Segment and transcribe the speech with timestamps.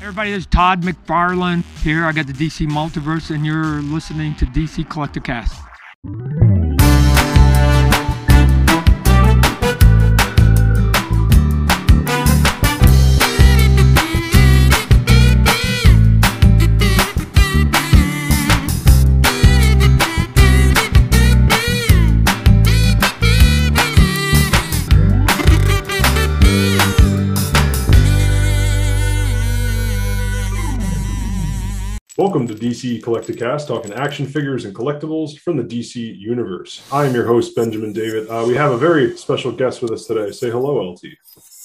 [0.00, 2.04] Everybody, this is Todd McFarlane here.
[2.04, 5.65] I got the DC Multiverse, and you're listening to DC Collecticast.
[32.56, 36.86] DC Collecticast, talking action figures and collectibles from the DC universe.
[36.92, 38.28] I am your host, Benjamin David.
[38.28, 40.32] Uh, we have a very special guest with us today.
[40.32, 41.04] Say hello, LT.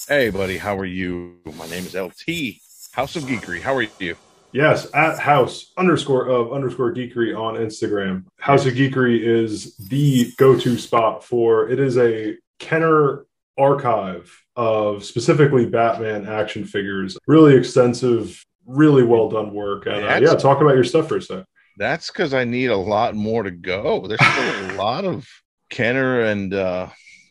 [0.08, 1.38] Hey, buddy, how are you?
[1.56, 2.56] My name is LT,
[2.92, 3.60] House of Geekery.
[3.60, 4.16] How are you?
[4.52, 8.24] Yes, at house underscore of underscore geekery on Instagram.
[8.38, 13.24] House of Geekery is the go to spot for it is a Kenner
[13.58, 17.16] archive of specifically Batman action figures.
[17.26, 19.86] Really extensive really well done work.
[19.86, 21.44] And uh, yeah, talk about your stuff for a sec.
[21.78, 24.06] That's because I need a lot more to go.
[24.06, 25.26] There's still a lot of
[25.70, 26.88] Kenner and uh,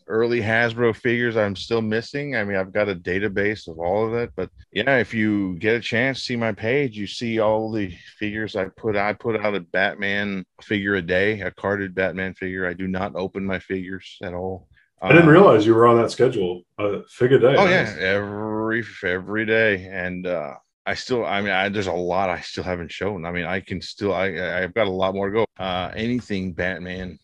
[0.07, 2.35] early Hasbro figures I'm still missing.
[2.35, 5.75] I mean, I've got a database of all of it, but yeah, if you get
[5.75, 8.95] a chance, see my page, you see all the figures I put.
[8.95, 12.67] I put out a Batman figure a day, a carded Batman figure.
[12.67, 14.67] I do not open my figures at all.
[15.01, 16.63] I didn't uh, realize you were on that schedule.
[16.77, 17.55] Uh, figure day.
[17.55, 17.95] Oh nice.
[17.95, 22.41] yeah, every every day, and uh, I still, I mean, I, there's a lot I
[22.41, 23.25] still haven't shown.
[23.25, 25.45] I mean, I can still, I, I've got a lot more to go.
[25.63, 27.19] Uh, anything Batman,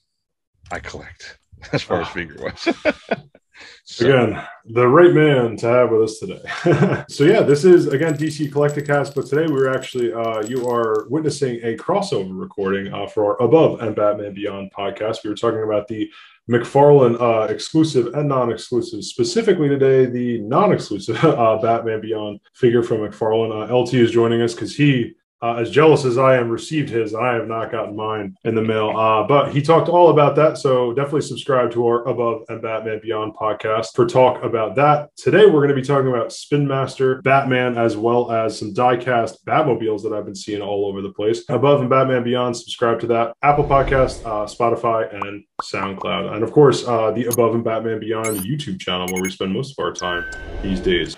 [0.71, 1.39] I collect
[1.73, 2.11] as far as ah.
[2.11, 2.67] figure wise.
[3.83, 4.05] so.
[4.05, 7.03] Again, the right man to have with us today.
[7.09, 11.59] so yeah, this is again DC Collecticast, but today we're actually, uh, you are witnessing
[11.63, 15.23] a crossover recording uh, for our Above and Batman Beyond podcast.
[15.23, 16.11] We were talking about the
[16.49, 19.03] McFarlane uh, exclusive and non-exclusive.
[19.03, 23.69] Specifically today, the non-exclusive uh, Batman Beyond figure from McFarlane.
[23.69, 27.13] Uh, LT is joining us because he uh, as jealous as I am, received his.
[27.13, 28.95] I have not gotten mine in the mail.
[28.97, 30.57] Uh, but he talked all about that.
[30.57, 35.09] So definitely subscribe to our Above and Batman Beyond podcast for talk about that.
[35.17, 39.45] Today, we're going to be talking about Spin Master, Batman, as well as some die-cast
[39.45, 41.43] Batmobiles that I've been seeing all over the place.
[41.49, 43.33] Above and Batman Beyond, subscribe to that.
[43.43, 46.33] Apple Podcast, uh, Spotify, and SoundCloud.
[46.33, 49.77] And of course, uh, the Above and Batman Beyond YouTube channel where we spend most
[49.77, 50.25] of our time
[50.61, 51.15] these days.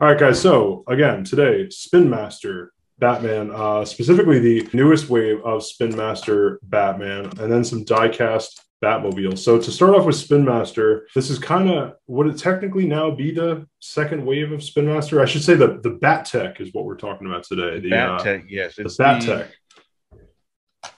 [0.00, 0.40] All right, guys.
[0.40, 7.26] So again, today, Spin Master Batman, uh, specifically the newest wave of Spin Master Batman,
[7.40, 9.36] and then some diecast Batmobile.
[9.36, 13.10] So to start off with Spin Master, this is kind of would it technically now
[13.10, 15.20] be the second wave of Spin Master?
[15.20, 17.80] I should say the the Bat Tech is what we're talking about today.
[17.80, 19.50] The Bat Tech, uh, yes, it's the Bat Tech.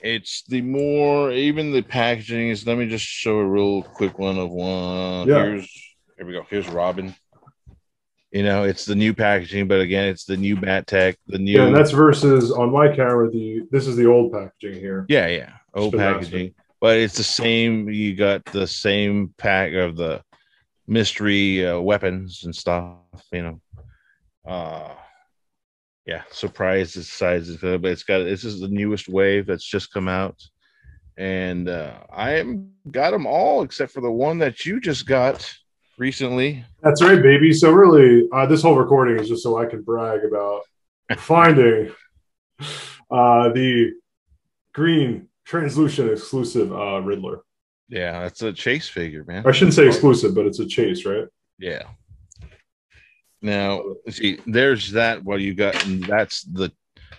[0.02, 2.66] It's the more even the packaging is.
[2.66, 5.26] Let me just show a real quick one of one.
[5.26, 5.42] Yeah.
[5.42, 6.46] Here's here we go.
[6.50, 7.14] Here's Robin.
[8.32, 11.52] You know, it's the new packaging, but again, it's the new Bat Tech, the new.
[11.52, 13.28] Yeah, and that's versus on my camera.
[13.28, 15.04] The this is the old packaging here.
[15.08, 17.88] Yeah, yeah, old packaging, but it's the same.
[17.88, 20.22] You got the same pack of the
[20.86, 22.98] mystery uh, weapons and stuff.
[23.32, 23.60] You know,
[24.46, 24.94] uh,
[26.06, 30.40] yeah, surprise sizes, but it's got this is the newest wave that's just come out,
[31.16, 35.52] and uh, I am got them all except for the one that you just got
[36.00, 36.64] recently.
[36.82, 37.52] That's right, baby.
[37.52, 40.62] So really, uh, this whole recording is just so I can brag about
[41.18, 41.92] finding
[43.10, 43.92] uh, the
[44.72, 47.42] green translucent exclusive uh, Riddler.
[47.88, 49.46] Yeah, that's a chase figure, man.
[49.46, 51.26] I shouldn't say exclusive, but it's a chase, right?
[51.58, 51.82] Yeah.
[53.42, 55.22] Now, see, there's that.
[55.24, 56.72] What you got, and that's the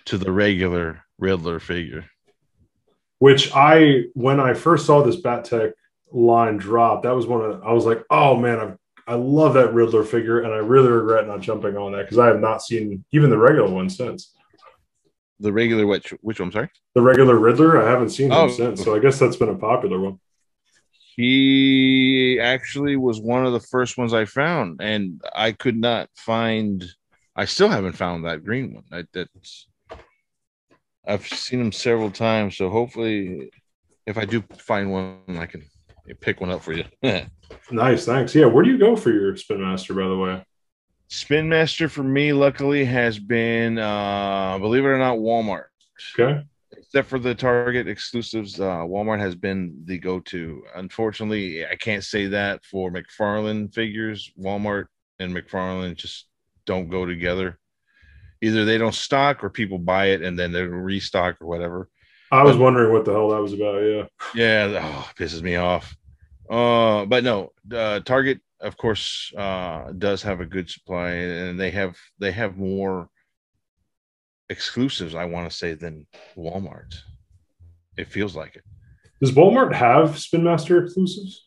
[0.06, 2.06] to the regular Riddler figure.
[3.18, 5.72] Which I, when I first saw this Bat Tech
[6.12, 8.72] line drop, that was one of I was like, oh man, i
[9.06, 12.26] I love that Riddler figure, and I really regret not jumping on that because I
[12.26, 14.32] have not seen even the regular one since.
[15.40, 16.52] The regular which which one?
[16.52, 16.70] sorry.
[16.94, 17.82] The regular Riddler.
[17.82, 18.48] I haven't seen him oh.
[18.48, 20.20] since, so I guess that's been a popular one.
[21.16, 26.84] He actually was one of the first ones I found, and I could not find.
[27.34, 28.84] I still haven't found that green one.
[28.92, 29.66] I, that's
[31.06, 33.50] I've seen him several times, so hopefully,
[34.06, 35.64] if I do find one, I can
[36.20, 36.84] pick one up for you.
[37.70, 38.34] nice, thanks.
[38.34, 40.44] Yeah, where do you go for your Spin Master, by the way?
[41.08, 45.66] Spin Master for me, luckily, has been, uh, believe it or not, Walmart.
[46.18, 46.42] Okay.
[46.72, 50.62] Except for the Target exclusives, uh, Walmart has been the go-to.
[50.74, 54.32] Unfortunately, I can't say that for McFarlane figures.
[54.38, 54.86] Walmart
[55.18, 56.26] and McFarlane just
[56.66, 57.58] don't go together.
[58.40, 61.88] Either they don't stock or people buy it and then they restock or whatever.
[62.32, 63.82] I was wondering what the hell that was about.
[63.82, 64.04] Yeah.
[64.34, 64.80] Yeah.
[64.82, 65.94] Oh, pisses me off.
[66.50, 71.70] Uh, but no, uh, Target of course, uh, does have a good supply, and they
[71.70, 73.08] have they have more
[74.48, 75.14] exclusives.
[75.14, 76.06] I want to say than
[76.36, 76.94] Walmart.
[77.98, 78.62] It feels like it.
[79.20, 81.46] Does Walmart have Spin Master exclusives?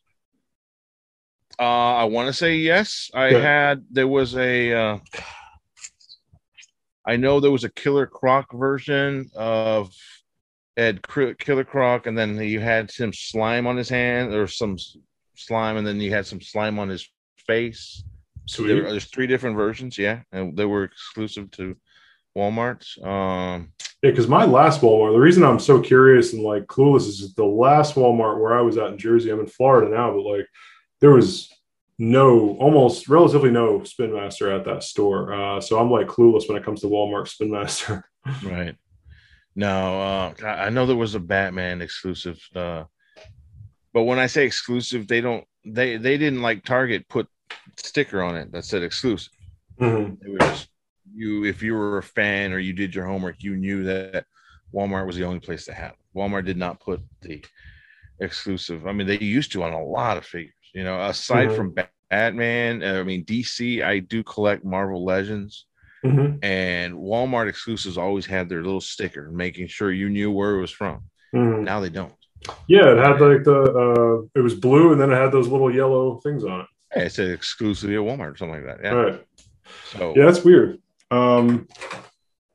[1.57, 1.63] Uh,
[1.95, 3.09] I want to say yes.
[3.13, 4.73] I had there was a.
[4.73, 4.97] Uh,
[7.07, 9.93] I know there was a Killer Croc version of
[10.77, 14.77] Ed Killer Croc, and then you had some slime on his hand, or some
[15.35, 17.09] slime, and then you had some slime on his
[17.47, 18.03] face.
[18.45, 21.75] So there, there's three different versions, yeah, and they were exclusive to
[22.37, 22.85] Walmart.
[23.03, 23.71] Um,
[24.03, 27.45] yeah, because my last Walmart, the reason I'm so curious and like clueless is the
[27.45, 29.31] last Walmart where I was at in Jersey.
[29.31, 30.47] I'm in Florida now, but like
[31.01, 31.51] there was
[31.97, 35.33] no, almost relatively no Spin Master at that store.
[35.33, 38.03] Uh, so I'm like clueless when it comes to Walmart Spin Master.
[38.43, 38.75] right.
[39.55, 42.83] No, uh, I know there was a Batman exclusive, uh,
[43.93, 47.27] but when I say exclusive, they don't they they didn't like Target put
[47.77, 49.31] sticker on it that said exclusive.
[49.79, 50.25] Mm-hmm.
[50.25, 50.67] It was
[51.13, 54.25] you if you were a fan or you did your homework, you knew that
[54.73, 55.91] Walmart was the only place to have.
[55.91, 56.17] It.
[56.17, 57.43] Walmart did not put the
[58.19, 58.85] exclusive.
[58.85, 60.53] I mean, they used to on a lot of figures.
[60.73, 61.55] You know, aside mm-hmm.
[61.55, 61.75] from
[62.09, 65.65] Batman, I mean DC, I do collect Marvel Legends.
[66.05, 66.43] Mm-hmm.
[66.43, 70.71] And Walmart exclusives always had their little sticker, making sure you knew where it was
[70.71, 71.03] from.
[71.33, 71.63] Mm-hmm.
[71.63, 72.13] Now they don't.
[72.67, 75.73] Yeah, it had like the uh, it was blue, and then it had those little
[75.73, 76.67] yellow things on it.
[76.95, 78.83] Yeah, it said exclusively at Walmart or something like that.
[78.83, 78.91] Yeah.
[78.91, 79.25] Right.
[79.91, 80.79] So yeah, that's weird.
[81.09, 81.67] Um,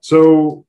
[0.00, 0.66] so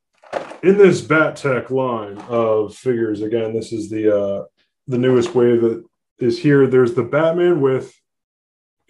[0.64, 4.44] in this Bat Tech line of figures, again, this is the uh,
[4.88, 5.84] the newest wave that
[6.20, 6.68] is here.
[6.68, 7.94] There's the Batman with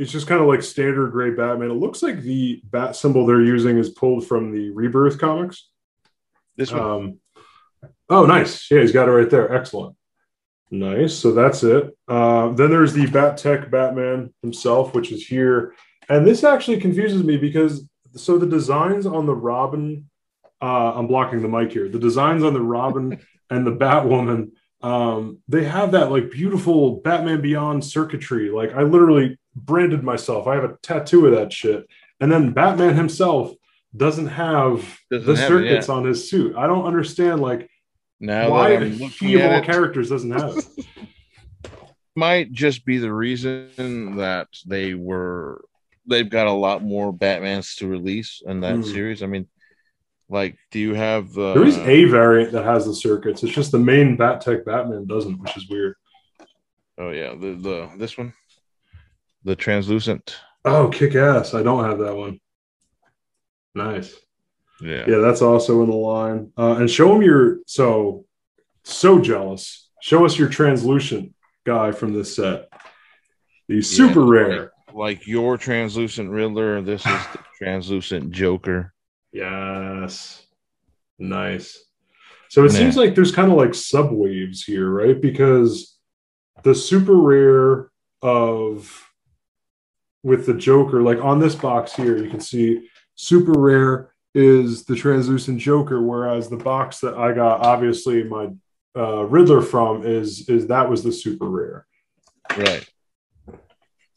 [0.02, 1.70] it's just kind of like standard gray Batman.
[1.70, 5.70] It looks like the bat symbol they're using is pulled from the Rebirth comics.
[6.58, 6.82] This one.
[6.82, 7.20] Um,
[8.10, 8.70] oh, nice.
[8.72, 9.54] Yeah, he's got it right there.
[9.54, 9.96] Excellent.
[10.72, 11.14] Nice.
[11.14, 11.96] So that's it.
[12.08, 15.76] Uh, then there's the Bat Tech Batman himself, which is here.
[16.10, 20.10] And this actually confuses me because so the designs on the Robin,
[20.64, 21.88] uh, I'm blocking the mic here.
[21.88, 23.20] The designs on the Robin
[23.52, 28.50] and the Batwoman, um, they have that like beautiful Batman Beyond circuitry.
[28.50, 30.48] Like I literally branded myself.
[30.48, 31.88] I have a tattoo of that shit.
[32.20, 33.54] And then Batman himself
[33.96, 35.98] doesn't have doesn't the have circuits it, yeah.
[35.98, 36.56] on his suit.
[36.56, 37.70] I don't understand like
[38.20, 40.66] now why he of all it, characters doesn't have it.
[42.16, 45.64] Might just be the reason that they were
[46.06, 48.86] they've got a lot more Batmans to release in that mm.
[48.86, 49.24] series.
[49.24, 49.48] I mean,
[50.30, 51.54] like, do you have the?
[51.54, 53.44] There is a variant that has the circuits.
[53.44, 55.96] It's just the main Bat Tech Batman doesn't, which is weird.
[56.98, 58.34] Oh yeah, the the this one,
[59.44, 60.38] the translucent.
[60.66, 61.54] Oh, kick ass!
[61.54, 62.40] I don't have that one.
[63.74, 64.16] Nice.
[64.82, 66.52] Yeah, yeah, that's also in the line.
[66.58, 68.26] Uh, and show them your so
[68.84, 69.90] so jealous.
[70.02, 71.34] Show us your translucent
[71.64, 72.70] guy from this set.
[73.68, 76.82] The super yeah, rare like your translucent Riddler.
[76.82, 78.94] This is the translucent Joker.
[79.32, 80.44] Yes.
[81.20, 81.84] Nice.
[82.50, 85.20] So it seems like there's kind of like subwaves here, right?
[85.20, 85.98] Because
[86.64, 87.90] the super rare
[88.22, 89.10] of
[90.24, 94.96] with the Joker, like on this box here, you can see super rare is the
[94.96, 98.50] translucent Joker, whereas the box that I got, obviously my
[98.96, 101.86] uh, Riddler from, is is that was the super rare.
[102.58, 102.88] Right.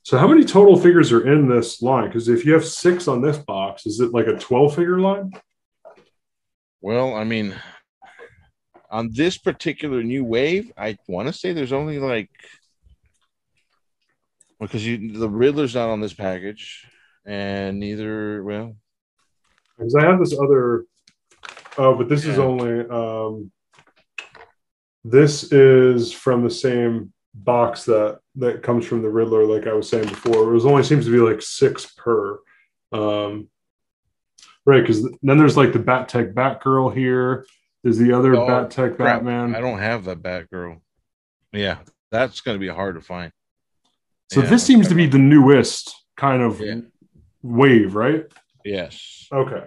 [0.02, 2.08] So how many total figures are in this line?
[2.08, 5.32] Because if you have six on this box, is it like a 12 figure line?
[6.82, 7.54] Well, I mean,
[8.90, 12.28] on this particular new wave, I want to say there's only like
[14.66, 16.86] because you the Riddler's not on this package,
[17.24, 18.76] and neither well.
[19.76, 20.84] Because I have this other
[21.78, 22.32] oh, but this yeah.
[22.32, 23.50] is only um
[25.04, 29.88] this is from the same box that that comes from the Riddler, like I was
[29.88, 30.50] saying before.
[30.50, 32.38] It was only seems to be like six per.
[32.92, 33.48] Um,
[34.64, 37.44] right, because then there's like the Bat Tech Batgirl here.
[37.82, 39.54] There's the other oh, Bat Tech Batman.
[39.54, 40.80] I don't have that Batgirl.
[41.52, 41.78] Yeah,
[42.10, 43.30] that's going to be hard to find.
[44.34, 46.80] So yeah, this seems to be the newest kind of yeah.
[47.44, 48.24] wave, right?
[48.64, 49.28] Yes.
[49.32, 49.62] Okay.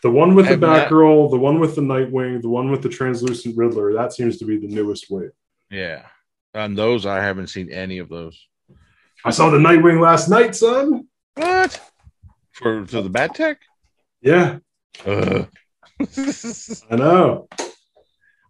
[0.00, 3.54] The one with the Batgirl, the one with the Nightwing, the one with the translucent
[3.58, 5.32] Riddler, that seems to be the newest wave.
[5.70, 6.06] Yeah.
[6.54, 8.42] On those, I haven't seen any of those.
[9.22, 11.06] I saw the Nightwing last night, son.
[11.34, 11.78] What?
[12.52, 13.58] For to the Bat Tech?
[14.22, 14.60] Yeah.
[15.04, 15.44] Uh.
[16.90, 17.48] I know.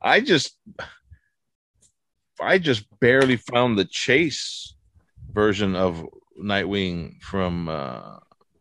[0.01, 0.57] I just
[2.41, 4.75] I just barely found the chase
[5.35, 6.07] version of
[6.41, 8.19] Nightwing from uh,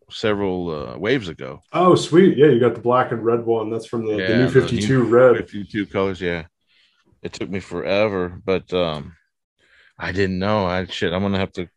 [0.10, 1.62] several uh, waves ago.
[1.72, 2.38] Oh, sweet!
[2.38, 3.70] Yeah, you got the black and red one.
[3.70, 5.38] That's from the, yeah, the new Fifty Two red.
[5.38, 6.20] Fifty Two colors.
[6.22, 6.46] Yeah,
[7.22, 9.16] it took me forever, but um,
[9.98, 10.66] I didn't know.
[10.66, 11.14] I shit.
[11.14, 11.68] I'm gonna have to.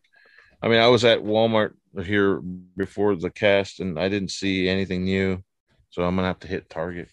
[0.63, 1.73] I mean, I was at Walmart
[2.05, 2.41] here
[2.77, 5.43] before the cast, and I didn't see anything new,
[5.91, 7.09] so I'm gonna have to hit Target.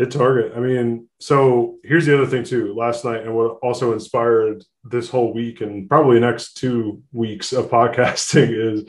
[0.00, 0.52] Hit Target.
[0.56, 2.74] I mean, so here's the other thing too.
[2.74, 7.66] Last night, and what also inspired this whole week and probably next two weeks of
[7.70, 8.84] podcasting is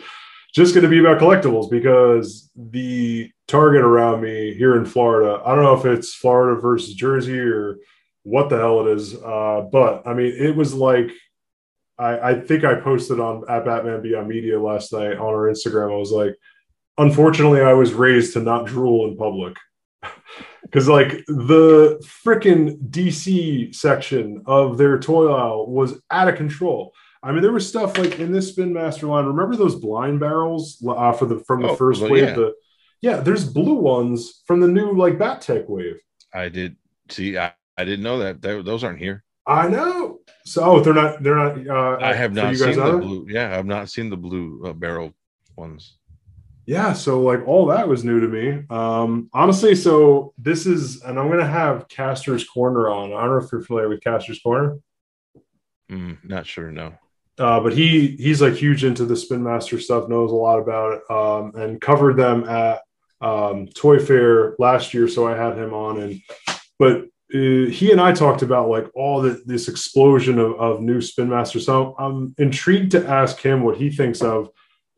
[0.56, 5.54] just going to be about collectibles because the target around me here in Florida, I
[5.54, 7.80] don't know if it's Florida versus Jersey or
[8.24, 11.12] what the hell it is, uh, but I mean, it was like
[12.00, 15.92] I, I think I posted on at Batman Beyond Media last night on our Instagram.
[15.92, 16.38] I was like,
[16.98, 19.58] unfortunately, I was raised to not drool in public.
[20.64, 26.94] Because like the freaking DC section of their toy aisle was out of control.
[27.24, 29.26] I mean, there was stuff like in this Spin Master line.
[29.26, 32.24] Remember those blind barrels uh, for the from the oh, first well, wave?
[32.24, 32.34] Yeah.
[32.36, 32.54] The,
[33.02, 36.00] yeah, there's blue ones from the new like Bat-Tech wave.
[36.34, 36.78] I did
[37.10, 37.38] see.
[37.38, 38.42] I, I didn't know that.
[38.42, 39.24] They, those aren't here.
[39.46, 40.20] I know.
[40.46, 41.22] So oh, they're not.
[41.22, 41.68] They're not.
[41.68, 43.26] Uh, I have not seen the blue.
[43.30, 45.14] Yeah, I've not seen the blue uh, barrel
[45.56, 45.98] ones.
[46.66, 48.64] Yeah, so like all that was new to me.
[48.70, 53.14] Um, honestly, so this is, and I'm gonna have Caster's Corner on.
[53.14, 54.78] I don't know if you're familiar with Caster's Corner.
[55.92, 56.72] Mm, not sure.
[56.72, 56.94] No.
[57.38, 60.94] Uh, but he he's like huge into the Spin Master stuff, knows a lot about
[60.94, 62.82] it, um, and covered them at
[63.20, 65.08] um, Toy Fair last year.
[65.08, 66.22] So I had him on, and
[66.78, 71.02] but uh, he and I talked about like all the, this explosion of, of new
[71.02, 71.60] Spin Master.
[71.60, 74.50] So I'm intrigued to ask him what he thinks of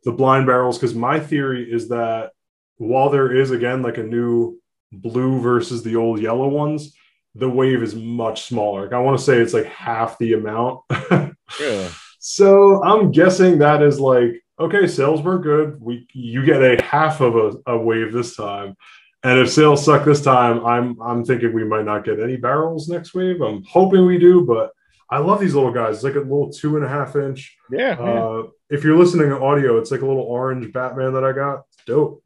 [0.04, 2.32] the blind barrels because my theory is that
[2.78, 4.60] while there is again like a new
[4.92, 6.96] blue versus the old yellow ones,
[7.36, 8.84] the wave is much smaller.
[8.84, 10.82] Like I want to say it's like half the amount.
[11.60, 11.90] yeah.
[12.20, 15.80] So I'm guessing that is like okay, sales were good.
[15.82, 18.76] We you get a half of a, a wave this time.
[19.24, 22.90] And if sales suck this time, I'm I'm thinking we might not get any barrels
[22.90, 23.42] next wave.
[23.42, 24.72] I'm hoping we do, but
[25.10, 25.96] I love these little guys.
[25.96, 27.56] It's like a little two and a half inch.
[27.72, 27.94] Yeah.
[27.94, 31.66] Uh, if you're listening to audio, it's like a little orange Batman that I got.
[31.72, 32.24] It's dope.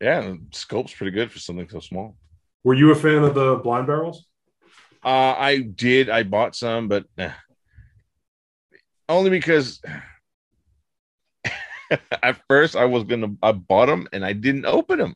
[0.00, 2.16] Yeah, scope's pretty good for something so small.
[2.64, 4.24] Were you a fan of the blind barrels?
[5.04, 6.08] Uh, I did.
[6.08, 7.32] I bought some, but eh.
[9.10, 9.82] only because
[12.22, 13.34] at first I was gonna.
[13.42, 15.14] I bought them and I didn't open them.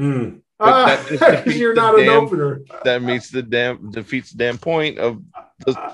[0.00, 0.40] Mm.
[0.60, 1.04] Ah,
[1.44, 2.62] you're not an damn, opener.
[2.84, 5.22] That meets the damn defeats the damn point of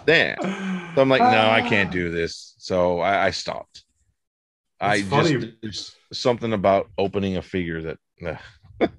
[0.07, 0.37] damn.
[0.95, 2.55] So I'm like, no, I can't do this.
[2.59, 3.85] So I, I stopped.
[4.81, 5.55] That's I funny.
[5.65, 7.99] just something about opening a figure that.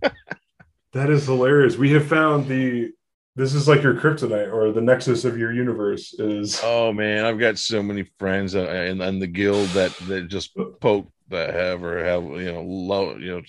[0.94, 1.78] that is hilarious.
[1.78, 2.92] We have found the.
[3.36, 6.60] This is like your kryptonite or the nexus of your universe is.
[6.64, 10.58] Oh man, I've got so many friends uh, in, in the guild that that just
[10.82, 13.42] poke the have or have you know low you know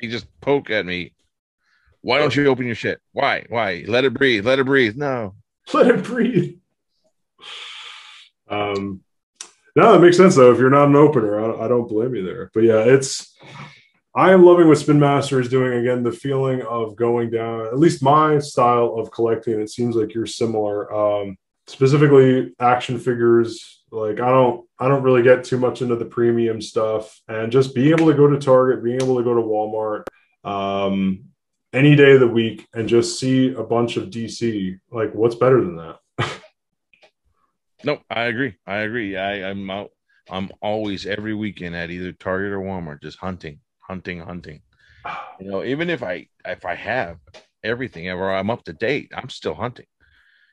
[0.00, 1.14] he just poke at me.
[2.00, 3.00] Why don't you open your shit?
[3.12, 3.44] Why?
[3.48, 3.84] Why?
[3.86, 4.46] Let it breathe.
[4.46, 4.96] Let it breathe.
[4.96, 5.34] No.
[5.72, 6.58] Let it breathe.
[8.48, 9.02] Um,
[9.76, 10.52] no, that makes sense though.
[10.52, 12.50] If you're not an opener, I, I don't blame you there.
[12.52, 13.34] But yeah, it's.
[14.14, 15.78] I am loving what Spin Master is doing.
[15.78, 19.60] Again, the feeling of going down, at least my style of collecting.
[19.60, 20.92] It seems like you're similar.
[20.92, 21.36] Um,
[21.68, 23.84] specifically, action figures.
[23.92, 27.74] Like I don't, I don't really get too much into the premium stuff, and just
[27.74, 30.04] being able to go to Target, being able to go to Walmart,
[30.44, 31.24] um,
[31.72, 34.78] any day of the week, and just see a bunch of DC.
[34.90, 35.98] Like, what's better than that?
[37.84, 38.56] No, I agree.
[38.66, 39.16] I agree.
[39.16, 39.90] I, I'm out.
[40.30, 44.62] I'm always every weekend at either Target or Walmart, just hunting, hunting, hunting.
[45.40, 47.18] You know, even if I if I have
[47.64, 49.86] everything or I'm up to date, I'm still hunting.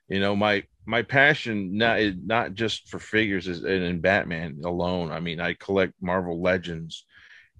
[0.09, 5.11] You know, my my passion not not just for figures is in Batman alone.
[5.11, 7.05] I mean, I collect Marvel Legends,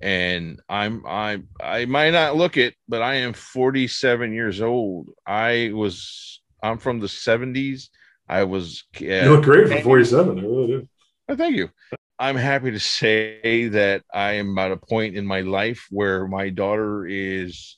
[0.02, 5.10] and I'm I I might not look it, but I am 47 years old.
[5.26, 7.90] I was I'm from the 70s
[8.28, 8.84] I was.
[8.96, 10.40] Uh, you look great for 47.
[10.40, 10.88] I really do.
[11.30, 11.70] Oh, thank you.
[12.18, 16.50] I'm happy to say that I am at a point in my life where my
[16.50, 17.76] daughter is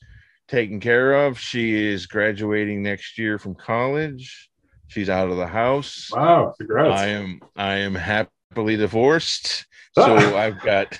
[0.47, 1.39] taken care of.
[1.39, 4.49] She is graduating next year from college.
[4.87, 6.09] She's out of the house.
[6.13, 7.01] Wow, congrats.
[7.01, 9.65] I am I am happily divorced.
[9.93, 10.99] So I've got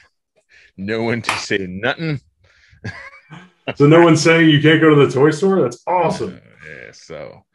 [0.76, 2.20] no one to say nothing.
[3.76, 5.62] so no one's saying you can't go to the toy store?
[5.62, 6.36] That's awesome.
[6.36, 7.46] Uh, yeah, so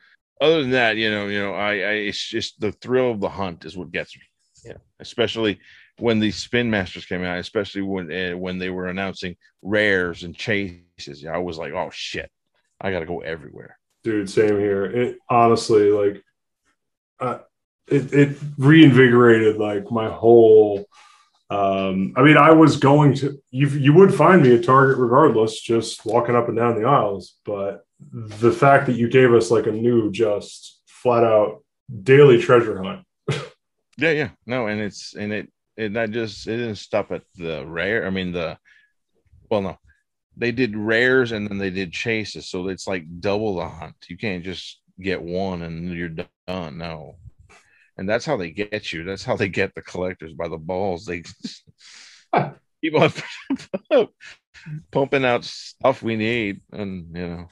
[0.43, 3.29] other than that, you know, you know, I, I it's just the thrill of the
[3.29, 4.23] hunt is what gets me.
[4.65, 5.61] Yeah, especially
[5.99, 10.37] when the spin masters came out, especially when uh, when they were announcing rares and
[10.37, 11.25] chases.
[11.25, 12.31] I was like, oh shit,
[12.81, 13.79] I got to go everywhere.
[14.03, 14.85] Dude, same here.
[14.85, 16.25] It honestly, like,
[17.21, 17.39] uh,
[17.87, 20.85] it it reinvigorated like my whole.
[21.51, 23.69] Um, I mean, I was going to you.
[23.69, 27.85] You would find me at Target regardless, just walking up and down the aisles, but
[28.13, 31.63] the fact that you gave us like a new just flat out
[32.03, 33.05] daily treasure hunt
[33.99, 37.65] yeah yeah no and it's and it it not just it didn't stop at the
[37.67, 38.07] rare.
[38.07, 38.59] I mean the
[39.51, 39.79] well no.
[40.37, 42.49] They did rares and then they did chases.
[42.49, 43.97] So it's like double the hunt.
[44.09, 46.79] You can't just get one and you're done.
[46.79, 47.17] No.
[47.99, 49.05] And that's how they get you.
[49.05, 51.05] That's how they get the collectors by the balls.
[51.05, 51.23] They
[52.83, 53.13] keep on
[54.91, 56.63] pumping out stuff we need.
[56.73, 57.49] And you know.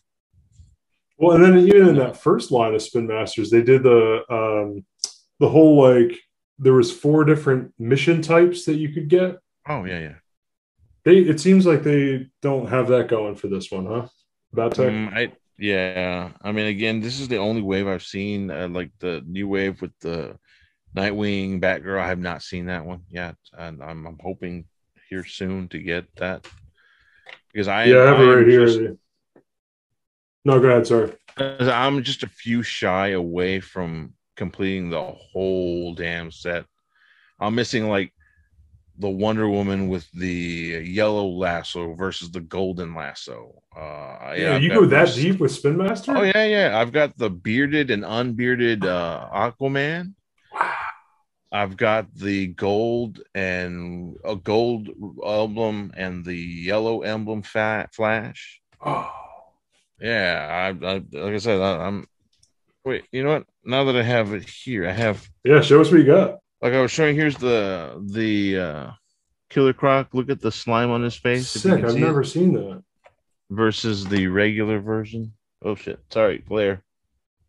[1.21, 4.87] Well, and then even in that first line of Spin Masters, they did the um
[5.39, 6.19] the whole like
[6.59, 9.39] there was four different mission types that you could get.
[9.69, 10.15] Oh yeah, yeah.
[11.05, 14.09] They it seems like they don't have that going for this one, huh?
[14.55, 14.93] Bat Tech.
[14.93, 16.31] Mm, I yeah.
[16.41, 18.50] I mean, again, this is the only wave I've seen.
[18.50, 20.39] Uh, like the new wave with the
[20.97, 22.00] Nightwing, Batgirl.
[22.00, 24.65] I have not seen that one yet, and I'm, I'm hoping
[25.11, 26.47] here soon to get that
[27.53, 28.97] because I yeah, I have it right here.
[30.44, 30.87] No, go ahead.
[30.87, 31.16] sir.
[31.37, 36.64] I'm just a few shy away from completing the whole damn set.
[37.38, 38.12] I'm missing like
[38.99, 43.62] the Wonder Woman with the yellow lasso versus the golden lasso.
[43.75, 46.16] Uh, Yeah, I've you go that deep with Spin Master?
[46.16, 46.78] Oh yeah, yeah.
[46.78, 50.14] I've got the bearded and unbearded uh, Aquaman.
[51.52, 54.88] I've got the gold and a gold
[55.25, 58.61] emblem and the yellow emblem fat flash.
[58.85, 59.11] Oh.
[60.00, 62.07] Yeah, I, I like I said, I, I'm.
[62.85, 63.47] Wait, you know what?
[63.64, 66.38] Now that I have it here, I have Yeah, show us what you got.
[66.62, 67.14] like I was showing.
[67.14, 68.90] Here's the the uh,
[69.50, 70.09] Killer Croc.
[70.14, 71.50] Look at the slime on his face.
[71.50, 71.85] Sick.
[71.85, 72.83] I've see it, never seen that.
[73.50, 75.35] versus the regular version.
[75.62, 76.00] Oh shit!
[76.11, 76.83] Sorry, glare.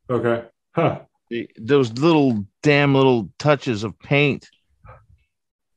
[0.09, 0.43] Okay.
[0.73, 1.01] Huh.
[1.29, 4.49] the, those little damn little touches of paint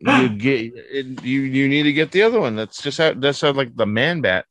[0.00, 3.40] you get it, you you need to get the other one that's just how that's
[3.40, 4.46] how like the man bat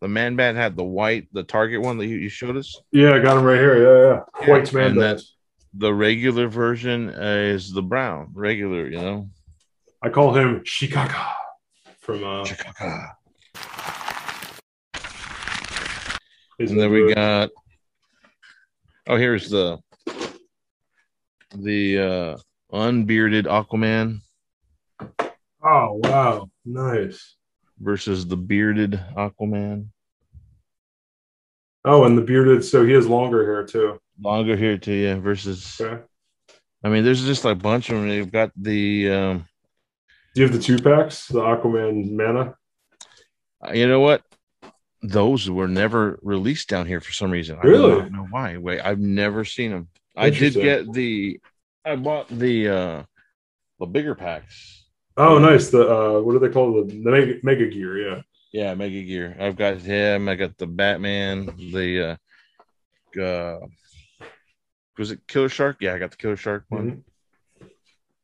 [0.00, 3.14] the man bat had the white the target one that you, you showed us Yeah,
[3.14, 3.76] I got him right here.
[3.82, 4.46] Yeah, yeah.
[4.46, 4.90] Yeah, White's man.
[4.92, 5.20] and Bat.
[5.74, 9.30] the regular version is the brown regular you know
[10.02, 11.32] I call him Shikaka
[12.00, 12.44] from uh
[16.58, 17.50] his and then we got
[19.08, 19.78] oh here's the
[21.54, 22.36] the uh
[22.72, 24.20] unbearded aquaman
[25.68, 26.48] Oh wow.
[26.64, 27.34] Nice.
[27.78, 29.86] Versus the bearded aquaman
[31.84, 34.00] Oh, and the bearded so he has longer hair too.
[34.20, 36.02] longer hair too yeah versus Okay.
[36.84, 38.08] I mean, there's just a bunch of them.
[38.08, 39.48] They've got the, um,
[40.34, 41.26] Do you have the two packs?
[41.26, 42.54] The Aquaman mana?
[43.74, 44.22] you know what?
[45.02, 47.58] Those were never released down here for some reason.
[47.58, 47.76] Really?
[47.76, 48.00] I Really?
[48.02, 48.56] don't know why.
[48.58, 49.88] Wait, I've never seen them.
[50.16, 51.40] I did get the,
[51.84, 53.02] I bought the, uh,
[53.80, 54.85] the bigger packs.
[55.16, 55.70] Oh nice.
[55.70, 58.22] The uh what do they call the, the mega, mega gear, yeah.
[58.52, 59.36] Yeah, Mega Gear.
[59.38, 60.28] I've got him.
[60.30, 61.46] I got the Batman.
[61.72, 62.16] The,
[63.18, 63.58] uh, uh,
[64.96, 65.76] was it Killer Shark?
[65.80, 67.04] Yeah, I got the Killer Shark one.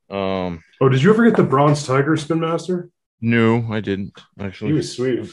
[0.09, 2.89] Um, Oh, did you ever get the bronze tiger spin master?
[3.21, 4.71] no, I didn't actually.
[4.71, 5.29] He was sweet.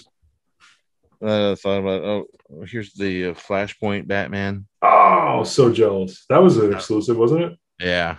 [1.22, 2.02] Uh, thought about.
[2.02, 2.26] Oh,
[2.66, 4.66] here's the uh, Flashpoint Batman.
[4.82, 6.26] Oh, so jealous.
[6.28, 7.58] That was an exclusive, wasn't it?
[7.80, 8.16] Yeah,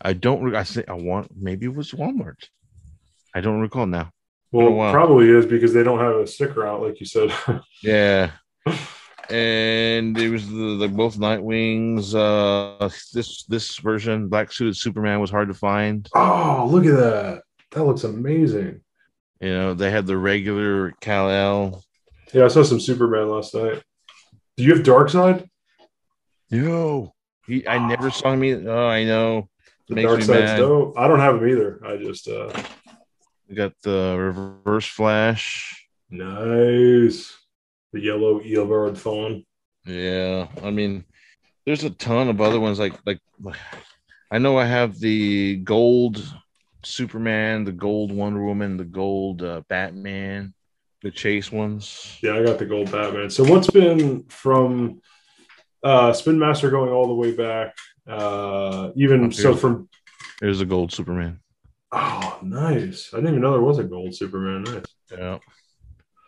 [0.00, 0.54] I don't.
[0.54, 1.30] I think I want.
[1.36, 2.48] Maybe it was Walmart.
[3.38, 4.10] I don't recall now.
[4.50, 7.32] Well, probably is because they don't have a sticker out, like you said.
[7.84, 8.32] Yeah,
[9.30, 12.12] and it was the, the both Nightwings.
[12.16, 16.08] Uh, this this version, black suited Superman, was hard to find.
[16.16, 17.42] oh, look at that.
[17.70, 18.80] That looks amazing.
[19.40, 21.84] You know, they had the regular Kal El.
[22.34, 23.80] Yeah, I saw some Superman last night.
[24.56, 25.46] Do you have Darkseid?
[26.50, 27.14] No,
[27.46, 27.68] he.
[27.68, 28.42] I never saw him.
[28.42, 28.68] Either.
[28.68, 29.48] Oh, I know.
[29.88, 30.56] Darkseid's mad.
[30.56, 30.98] dope.
[30.98, 31.80] I don't have him either.
[31.86, 32.50] I just uh
[33.48, 35.86] We got the Reverse Flash.
[36.10, 37.34] nice.
[37.92, 39.46] The yellow Eobard Thawne.
[39.86, 41.04] Yeah, I mean,
[41.64, 42.78] there's a ton of other ones.
[42.78, 43.20] Like, like,
[44.30, 46.22] I know I have the gold
[46.84, 50.52] Superman, the gold Wonder Woman, the gold uh, Batman,
[51.02, 52.18] the Chase ones.
[52.22, 53.30] Yeah, I got the gold Batman.
[53.30, 55.00] So what's been from
[55.82, 57.74] uh Spin Master going all the way back?
[58.06, 59.88] Uh even so from
[60.40, 61.40] There's the gold Superman.
[61.92, 63.10] Oh nice.
[63.12, 64.62] I didn't even know there was a gold Superman.
[64.64, 64.84] Nice.
[65.10, 65.38] Yeah.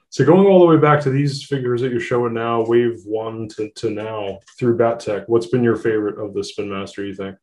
[0.08, 3.46] So going all the way back to these figures that you're showing now, wave one
[3.50, 7.14] to, to now through Bat Tech, what's been your favorite of the Spin Master, you
[7.14, 7.36] think?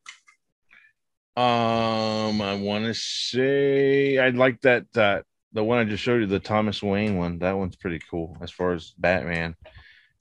[1.37, 6.25] Um, I want to say I'd like that that the one I just showed you,
[6.25, 7.39] the Thomas Wayne one.
[7.39, 9.55] That one's pretty cool as far as Batman.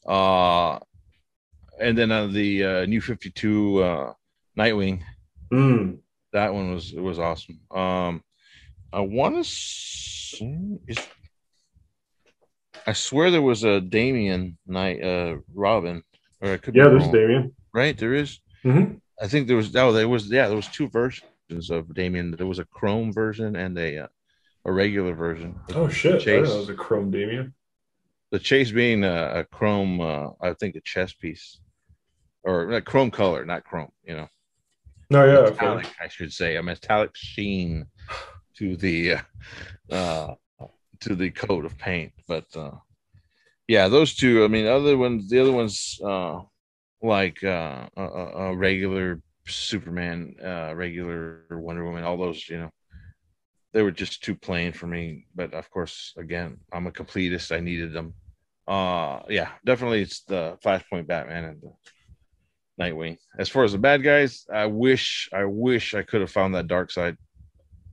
[0.06, 0.78] Uh,
[1.80, 4.12] and then uh, the uh, New Fifty Two uh,
[4.56, 5.02] Nightwing.
[5.52, 5.98] Mm.
[6.36, 7.60] That one was it was awesome.
[7.70, 8.22] Um,
[8.92, 9.40] I want to
[10.86, 10.98] is
[12.86, 16.02] I swear there was a Damian night uh Robin
[16.42, 17.12] or I could be Yeah, there's wrong.
[17.12, 17.56] Damian.
[17.72, 18.38] right there is.
[18.62, 19.00] Mhm.
[19.18, 22.32] I think there was oh there was yeah there was two versions of Damian.
[22.32, 24.08] There was a chrome version and a uh,
[24.66, 25.58] a regular version.
[25.74, 26.20] Oh shit!
[26.20, 26.48] Chase.
[26.48, 27.54] was a chrome Damian.
[28.30, 31.60] The chase being a, a chrome, uh, I think a chess piece,
[32.42, 33.92] or like chrome color, not chrome.
[34.04, 34.28] You know.
[35.08, 35.94] No, yeah, metallic.
[36.00, 37.86] I should say a metallic sheen
[38.56, 39.18] to the uh,
[39.90, 40.34] uh,
[41.00, 42.12] to the coat of paint.
[42.26, 42.72] But uh,
[43.68, 44.44] yeah, those two.
[44.44, 46.40] I mean, other ones, the other ones, uh,
[47.02, 52.70] like uh, a, a regular Superman, uh, regular Wonder Woman, all those, you know,
[53.72, 55.26] they were just too plain for me.
[55.34, 57.54] But of course, again, I'm a completist.
[57.54, 58.14] I needed them.
[58.66, 61.72] Uh, yeah, definitely, it's the Flashpoint Batman and the
[62.80, 63.16] Nightwing.
[63.38, 66.66] As far as the bad guys, I wish, I wish I could have found that
[66.66, 67.16] Darkseid.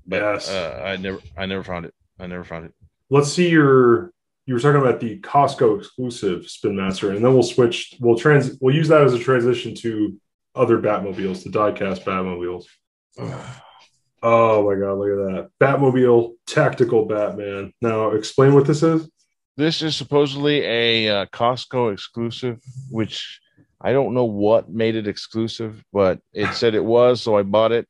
[0.05, 0.49] but yes.
[0.49, 1.93] uh, I never, I never found it.
[2.19, 2.73] I never found it.
[3.09, 4.11] Let's see your.
[4.45, 7.95] You were talking about the Costco exclusive Spin Master, and then we'll switch.
[7.99, 8.57] We'll trans.
[8.59, 10.19] We'll use that as a transition to
[10.53, 12.65] other Batmobiles, the diecast Batmobiles.
[14.23, 17.73] oh my god, look at that Batmobile Tactical Batman.
[17.81, 19.09] Now, explain what this is.
[19.55, 23.39] This is supposedly a uh, Costco exclusive, which
[23.83, 27.73] I don't know what made it exclusive, but it said it was, so I bought
[27.73, 27.85] it.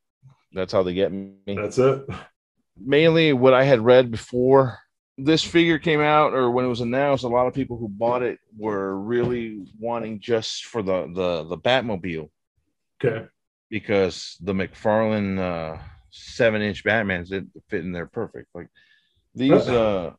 [0.51, 1.35] That's how they get me.
[1.47, 2.05] That's it.
[2.77, 4.79] Mainly what I had read before
[5.17, 8.23] this figure came out or when it was announced, a lot of people who bought
[8.23, 12.29] it were really wanting just for the the the Batmobile.
[13.03, 13.27] Okay.
[13.69, 15.79] Because the McFarlane uh
[16.09, 18.47] seven inch Batmans didn't fit in there perfect.
[18.55, 18.69] Like
[19.35, 20.13] these uh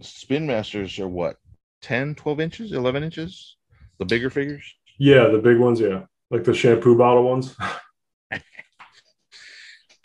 [0.00, 1.36] spin masters are what
[1.82, 3.56] 10 12 inches 11 inches
[3.98, 6.02] the bigger figures yeah, the big ones, yeah.
[6.30, 7.56] Like the shampoo bottle ones.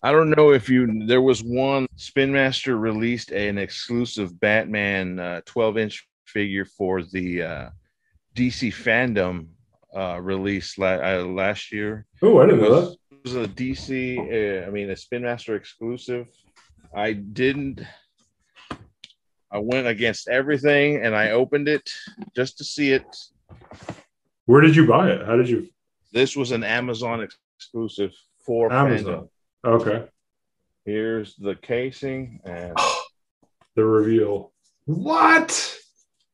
[0.01, 5.41] I don't know if you there was one Spin Master released an exclusive Batman uh,
[5.45, 7.69] 12 inch figure for the uh,
[8.35, 9.47] DC fandom
[9.95, 12.05] uh, release la- uh, last year.
[12.21, 12.97] Oh, I didn't know that.
[13.11, 16.29] It was a DC, uh, I mean, a Spin Master exclusive.
[16.95, 17.81] I didn't.
[19.51, 21.91] I went against everything and I opened it
[22.35, 23.05] just to see it.
[24.45, 25.25] Where did you buy it?
[25.25, 25.67] How did you?
[26.13, 27.27] This was an Amazon
[27.57, 28.11] exclusive
[28.45, 29.29] for Amazon.
[29.65, 30.05] Okay.
[30.85, 32.77] Here's the casing and
[33.75, 34.53] the reveal.
[34.85, 35.77] What?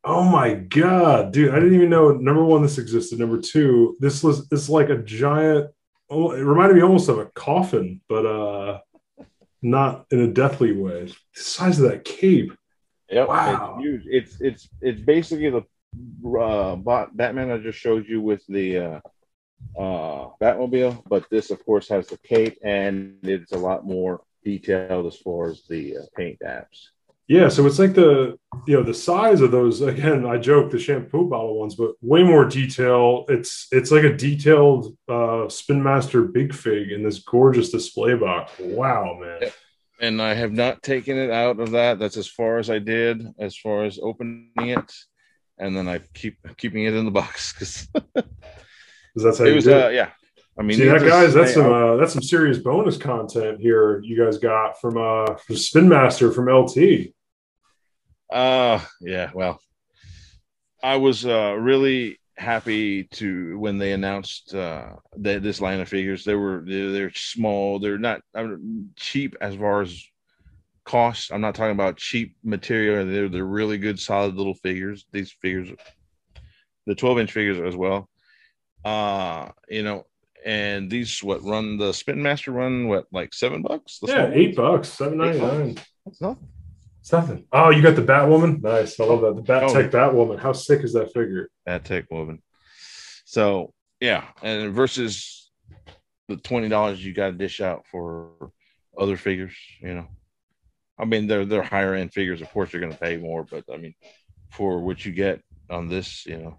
[0.03, 1.51] Oh my god, dude!
[1.51, 2.11] I didn't even know.
[2.11, 3.19] Number one, this existed.
[3.19, 5.71] Number two, this was it's like a giant.
[6.09, 8.79] Oh, it reminded me almost of a coffin, but uh,
[9.61, 11.05] not in a deathly way.
[11.05, 12.51] The size of that cape.
[13.09, 13.27] Yep.
[13.27, 13.75] Wow.
[13.77, 14.03] It's huge.
[14.07, 15.63] It's it's it's basically the
[16.39, 16.75] uh,
[17.13, 18.99] Batman I just showed you with the uh,
[19.77, 25.05] uh, Batmobile, but this, of course, has the cape and it's a lot more detailed
[25.07, 26.89] as far as the uh, paint apps.
[27.27, 29.79] Yeah, so it's like the you know the size of those.
[29.81, 33.23] Again, I joke the shampoo bottle ones, but way more detail.
[33.29, 38.51] It's it's like a detailed uh, Spin Master Big Fig in this gorgeous display box.
[38.59, 39.49] Wow, man!
[40.01, 41.99] And I have not taken it out of that.
[41.99, 44.91] That's as far as I did as far as opening it
[45.61, 47.87] and then I keep keeping it in the box because
[49.15, 49.67] that's how it was.
[49.67, 50.09] Uh, yeah,
[50.57, 51.33] I mean, see that guys.
[51.33, 54.01] That's some uh, that's some serious bonus content here.
[54.03, 57.13] You guys got from uh from Spin Master from LT.
[58.29, 59.29] Uh yeah.
[59.33, 59.61] Well,
[60.83, 66.25] I was uh really happy to when they announced uh that this line of figures.
[66.25, 67.79] They were they're, they're small.
[67.79, 68.21] They're not
[68.95, 70.03] cheap as far as
[70.91, 71.31] cost.
[71.31, 73.05] I'm not talking about cheap material.
[73.05, 75.05] They're they're really good, solid little figures.
[75.11, 75.69] These figures,
[76.85, 78.09] the 12 inch figures as well.
[78.83, 80.05] Uh, you know,
[80.45, 83.99] and these what run the Spin Master run what like seven bucks?
[83.99, 85.77] The yeah, eight bucks, seven ninety nine.
[86.05, 86.47] That's nothing.
[86.99, 87.45] It's nothing.
[87.51, 88.61] Oh, you got the Batwoman.
[88.61, 88.99] Nice.
[88.99, 89.35] I love that.
[89.35, 90.39] The Bat Tech oh, Batwoman.
[90.39, 91.49] How sick is that figure?
[91.65, 92.41] Bat Tech Woman.
[93.25, 95.51] So yeah, and versus
[96.27, 98.51] the twenty dollars you got to dish out for
[98.97, 100.07] other figures, you know.
[101.01, 102.41] I mean, they're they're higher end figures.
[102.41, 103.95] Of course, you're going to pay more, but I mean,
[104.51, 106.57] for what you get on this, you know.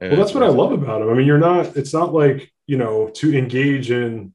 [0.00, 1.10] Well, that's what I love about them.
[1.10, 1.76] I mean, you're not.
[1.76, 4.32] It's not like you know to engage in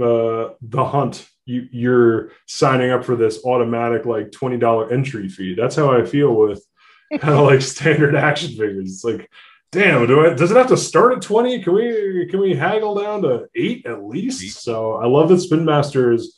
[0.00, 1.28] uh, the hunt.
[1.44, 5.54] You you're signing up for this automatic like twenty dollar entry fee.
[5.54, 6.64] That's how I feel with
[7.20, 8.90] kind of like standard action figures.
[8.90, 9.30] It's like,
[9.70, 11.62] damn, do I, does it have to start at twenty?
[11.62, 14.62] Can we can we haggle down to eight at least?
[14.62, 16.36] So I love that Spin Masters.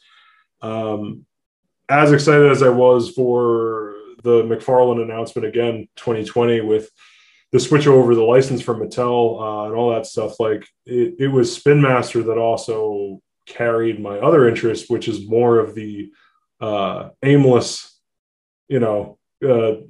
[0.61, 1.27] Um,
[1.93, 6.91] as excited as I was for the McFarlane announcement again, 2020 with
[7.51, 10.41] the switch over the license from Mattel uh, and all that stuff.
[10.41, 15.59] Like it, it was Spin Master that also carried my other interest, which is more
[15.59, 16.11] of the
[16.61, 18.01] uh, aimless,
[18.69, 19.83] you know, uh,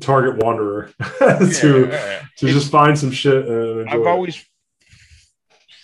[0.00, 3.46] target wanderer to yeah, to just find some shit.
[3.88, 4.44] I've always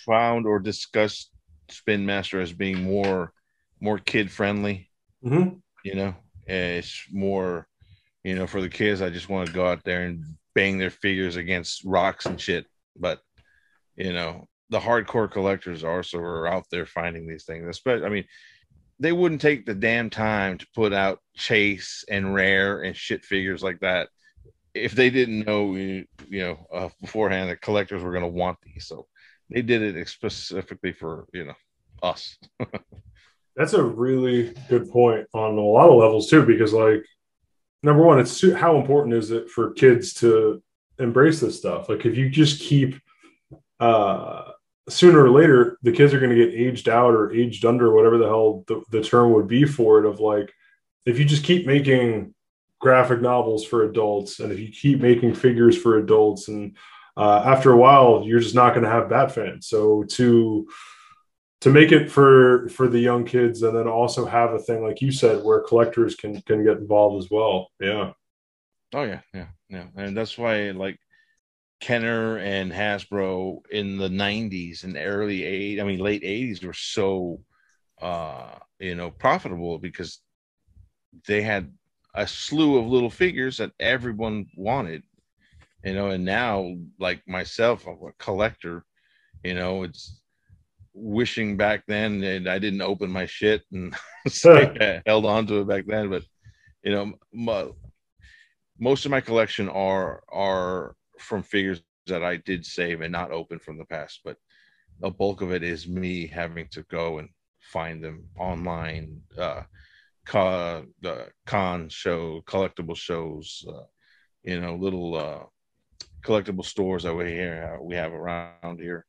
[0.05, 1.31] found or discussed
[1.69, 3.31] Spin Master as being more
[3.79, 4.90] more kid friendly.
[5.23, 5.57] Mm-hmm.
[5.83, 7.67] You know, it's more,
[8.23, 9.01] you know, for the kids.
[9.01, 12.65] I just want to go out there and bang their figures against rocks and shit.
[12.95, 13.19] But
[13.95, 17.67] you know, the hardcore collectors also are out there finding these things.
[17.67, 18.25] Especially, I mean,
[18.99, 23.63] they wouldn't take the damn time to put out chase and rare and shit figures
[23.63, 24.09] like that
[24.73, 28.87] if they didn't know you, know uh, beforehand that collectors were going to want these
[28.87, 29.07] so
[29.49, 31.55] they did it specifically for you know
[32.03, 32.37] us
[33.55, 37.03] that's a really good point on a lot of levels too because like
[37.83, 40.61] number one it's how important is it for kids to
[40.99, 41.89] embrace this stuff?
[41.89, 42.95] Like if you just keep
[43.79, 44.43] uh
[44.89, 48.17] sooner or later the kids are going to get aged out or aged under whatever
[48.17, 50.51] the hell the, the term would be for it of like
[51.05, 52.33] if you just keep making
[52.79, 56.75] graphic novels for adults and if you keep making figures for adults and
[57.15, 60.67] uh, after a while you're just not going to have bat fans so to
[61.61, 65.01] to make it for for the young kids and then also have a thing like
[65.01, 67.69] you said where collectors can can get involved as well.
[67.79, 68.13] Yeah.
[68.93, 69.21] Oh yeah.
[69.33, 69.47] Yeah.
[69.69, 69.85] Yeah.
[69.95, 70.99] And that's why like
[71.79, 77.41] kenner and hasbro in the 90s and early 80s i mean late 80s were so
[77.99, 80.19] uh you know profitable because
[81.27, 81.73] they had
[82.13, 85.01] a slew of little figures that everyone wanted
[85.83, 88.85] you know and now like myself a collector
[89.43, 90.20] you know it's
[90.93, 93.95] wishing back then and i didn't open my shit and
[94.27, 94.73] so
[95.05, 96.23] held on to it back then but
[96.83, 97.67] you know my,
[98.79, 103.59] most of my collection are are from figures that i did save and not open
[103.59, 104.37] from the past but
[105.03, 109.61] a bulk of it is me having to go and find them online uh
[110.25, 113.83] con, uh, con show, collectible shows, uh,
[114.43, 115.43] you know, little uh,
[116.23, 119.05] collectible stores that we here we have around here.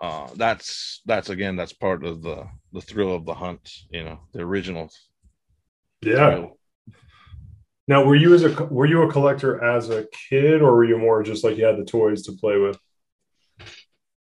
[0.00, 3.70] Uh, that's that's again that's part of the the thrill of the hunt.
[3.90, 4.90] You know, the original.
[6.02, 6.30] Yeah.
[6.30, 6.58] Thrill.
[7.86, 10.98] Now, were you as a were you a collector as a kid, or were you
[10.98, 12.78] more just like you had the toys to play with?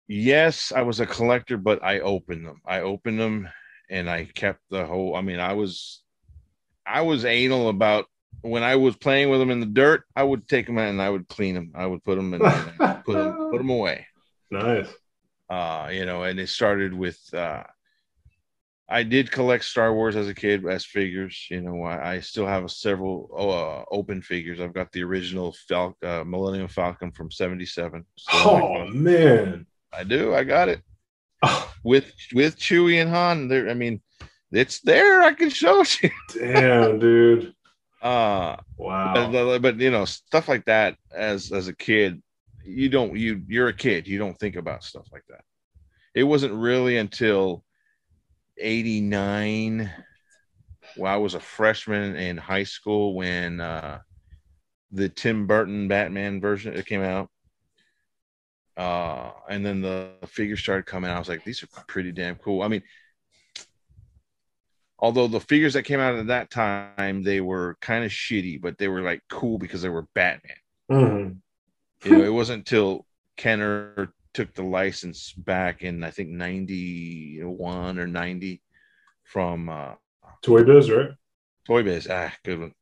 [0.09, 2.61] Yes, I was a collector, but I opened them.
[2.66, 3.48] I opened them
[3.88, 5.14] and I kept the whole.
[5.14, 6.02] I mean, I was,
[6.85, 8.06] I was anal about
[8.40, 10.04] when I was playing with them in the dirt.
[10.16, 11.72] I would take them out and I would clean them.
[11.76, 12.42] I would put them and
[13.04, 14.06] put them put them away.
[14.50, 14.88] Nice.
[15.51, 17.19] Uh, you know, and it started with.
[17.35, 17.65] uh
[18.93, 21.47] I did collect Star Wars as a kid as figures.
[21.49, 24.61] You know, I, I still have several uh, open figures.
[24.61, 28.05] I've got the original Fal- uh, Millennium Falcon from '77.
[28.33, 30.35] Oh man, I do.
[30.35, 30.83] I got it.
[31.85, 33.47] with with Chewie and Han.
[33.47, 34.03] There, I mean,
[34.51, 35.23] it's there.
[35.23, 36.11] I can show you.
[36.35, 37.55] Damn, dude.
[38.03, 39.31] Uh wow.
[39.31, 42.23] But, but, you know, stuff like that as as a kid,
[42.64, 44.07] you don't you you're a kid.
[44.07, 45.44] You don't think about stuff like that.
[46.14, 47.64] It wasn't really until
[48.59, 49.90] 89
[50.96, 54.01] well I was a freshman in high school when uh
[54.92, 57.31] the Tim Burton Batman version it came out
[58.81, 61.11] uh, and then the figures started coming.
[61.11, 62.62] I was like, these are pretty damn cool.
[62.62, 62.83] I mean,
[64.99, 68.79] although the figures that came out at that time they were kind of shitty, but
[68.79, 70.57] they were like cool because they were Batman.
[70.90, 71.33] Mm-hmm.
[72.05, 77.99] You know, it wasn't until Kenner took the license back in I think ninety one
[77.99, 78.63] or ninety
[79.25, 79.95] from uh,
[80.43, 81.11] Toy Biz, right?
[81.67, 82.75] Toy Biz, ah, good one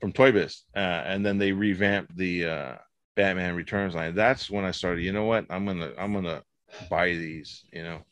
[0.00, 2.74] from Toy Biz, uh, and then they revamped the uh,
[3.16, 4.14] Batman Returns line.
[4.14, 5.02] That's when I started.
[5.02, 5.46] You know what?
[5.48, 6.42] I'm gonna I'm gonna
[6.90, 7.64] buy these.
[7.72, 8.02] You know,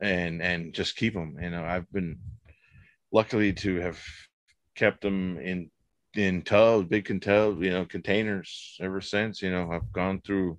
[0.00, 1.36] and and just keep them.
[1.40, 2.18] You know, I've been
[3.12, 4.02] luckily to have
[4.74, 5.70] kept them in
[6.18, 9.42] in tubs, big tubs, you know, containers ever since.
[9.42, 10.58] You know, I've gone through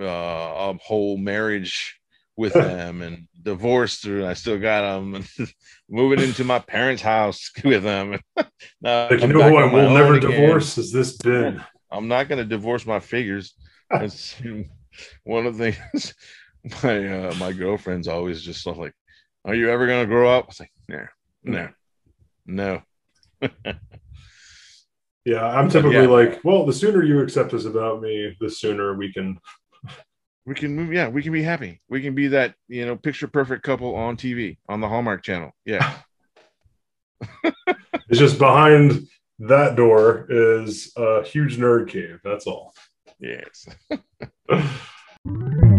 [0.00, 1.98] uh, a whole marriage
[2.36, 4.26] with them and divorced through.
[4.26, 5.28] I still got them and
[5.88, 8.18] moving into my parents' house with them.
[8.80, 11.64] now, like, you know who I will never divorce is this Ben.
[11.90, 13.54] I'm not going to divorce my figures.
[13.90, 14.40] That's
[15.24, 16.14] one of the things
[16.82, 18.94] my uh, my girlfriend's always just like,
[19.44, 21.68] "Are you ever going to grow up?" I was like, "No,
[22.46, 22.82] no,
[23.40, 23.50] no."
[25.24, 26.08] Yeah, I'm typically yeah.
[26.08, 29.38] like, well, the sooner you accept this about me, the sooner we can.
[30.44, 30.92] We can move.
[30.92, 31.80] Yeah, we can be happy.
[31.88, 35.52] We can be that you know picture perfect couple on TV on the Hallmark Channel.
[35.64, 35.94] Yeah.
[38.08, 39.06] it's just behind
[39.38, 42.20] that door is a huge nerd cave.
[42.24, 42.74] That's all.
[43.20, 43.68] Yes.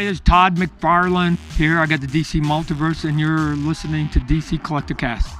[0.00, 1.78] Everybody, this is Todd McFarlane here.
[1.78, 5.39] I got the DC Multiverse, and you're listening to DC Collecticast.